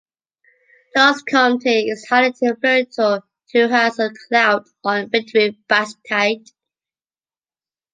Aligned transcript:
Charles 0.95 1.21
Comte 1.21 1.65
/is 1.93 2.07
highly 2.09 2.33
influential 2.41 3.21
to/has 3.49 3.99
a 3.99 4.11
clout 4.27 4.67
on/ 4.83 5.11
Frédéric 5.11 5.57
Bastiat. 5.69 6.49